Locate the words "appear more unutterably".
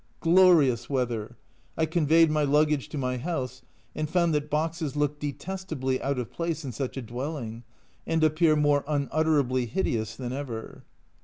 8.23-9.67